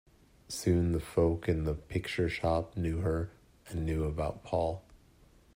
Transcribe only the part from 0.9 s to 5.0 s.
the folk in the picture-shop knew her, and knew about Paul.